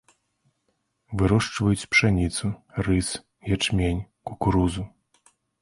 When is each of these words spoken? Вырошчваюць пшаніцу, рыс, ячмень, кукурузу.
Вырошчваюць 1.21 1.87
пшаніцу, 1.93 2.51
рыс, 2.89 3.13
ячмень, 3.59 4.03
кукурузу. 4.31 4.83